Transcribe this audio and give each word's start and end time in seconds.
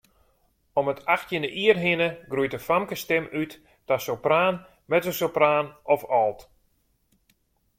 Om 0.79 0.87
it 0.91 1.01
achttjinde 1.15 1.49
jier 1.57 1.77
hinne 1.85 2.09
groeit 2.31 2.53
de 2.53 2.59
famkesstim 2.67 3.25
út 3.41 3.51
ta 3.87 3.95
sopraan, 4.05 4.55
mezzosopraan 4.91 5.67
of 5.93 6.01
alt. 6.21 6.41